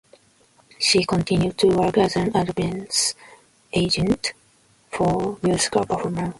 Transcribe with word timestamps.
She 0.79 1.03
continued 1.05 1.59
to 1.59 1.67
work 1.67 1.95
as 1.99 2.15
an 2.15 2.35
advance 2.35 3.13
agent 3.71 4.33
for 4.89 5.37
musical 5.43 5.85
performers. 5.85 6.29